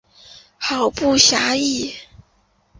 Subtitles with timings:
[0.57, 1.93] 好不惬意